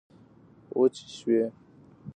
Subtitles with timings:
[0.79, 1.41] وچي شوې